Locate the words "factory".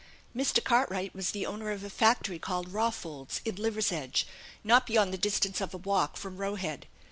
1.91-2.39